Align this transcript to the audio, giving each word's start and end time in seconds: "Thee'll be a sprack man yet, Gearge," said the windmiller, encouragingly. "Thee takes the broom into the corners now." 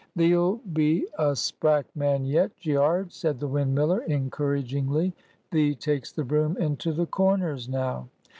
"Thee'll 0.15 0.55
be 0.73 1.07
a 1.19 1.35
sprack 1.35 1.85
man 1.93 2.25
yet, 2.25 2.49
Gearge," 2.59 3.11
said 3.11 3.39
the 3.39 3.47
windmiller, 3.47 4.01
encouragingly. 4.07 5.13
"Thee 5.51 5.75
takes 5.75 6.11
the 6.11 6.23
broom 6.23 6.57
into 6.57 6.91
the 6.91 7.05
corners 7.05 7.69
now." 7.69 8.09